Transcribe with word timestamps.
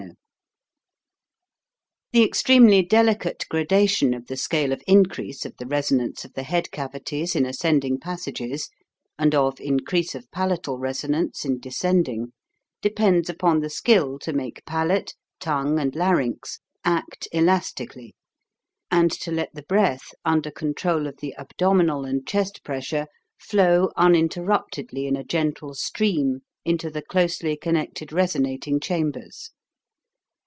(See 2.13 2.19
the 2.19 2.25
plates.) 2.27 2.39
60 2.39 2.53
HOW 2.53 2.57
TO 2.57 2.59
SING 2.59 2.67
The 2.67 2.71
extremely 2.73 2.85
delicate 2.87 3.45
gradation 3.49 4.13
of 4.13 4.27
the 4.27 4.35
scale 4.35 4.71
of 4.73 4.83
increase 4.85 5.45
of 5.45 5.55
the 5.55 5.65
resonance 5.65 6.25
of 6.25 6.33
the 6.33 6.43
head 6.43 6.69
cavities 6.71 7.37
in 7.37 7.45
ascending 7.45 7.99
passages, 7.99 8.69
and 9.17 9.33
of 9.33 9.61
increase 9.61 10.13
of 10.13 10.29
palatal 10.31 10.77
resonance 10.77 11.45
in 11.45 11.61
descending, 11.61 12.33
depends 12.81 13.29
upon 13.29 13.61
the 13.61 13.69
skill 13.69 14.19
to 14.19 14.33
make 14.33 14.65
palate, 14.65 15.13
tongue, 15.39 15.79
and 15.79 15.95
larynx 15.95 16.59
act 16.83 17.29
elastically, 17.31 18.13
and 18.89 19.09
to 19.09 19.31
let 19.31 19.53
the 19.55 19.63
breath, 19.63 20.07
under 20.25 20.51
control 20.51 21.07
of 21.07 21.15
the 21.21 21.33
abdominal 21.37 22.03
and 22.03 22.27
chest 22.27 22.61
press 22.65 22.91
ure, 22.91 23.07
flow 23.39 23.89
uninterruptedly 23.95 25.07
in 25.07 25.15
a 25.15 25.23
gentle 25.23 25.73
stream 25.73 26.39
into 26.65 26.89
the 26.91 27.01
closely 27.01 27.55
connected 27.55 28.11
resonating 28.11 28.81
cham 28.81 29.11
bers. 29.11 29.51